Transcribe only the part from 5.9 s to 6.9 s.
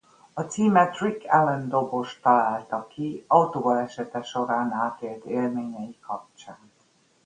kapcsán.